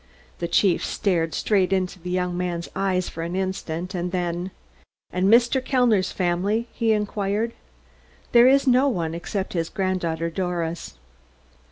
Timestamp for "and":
3.93-4.11, 5.13-5.27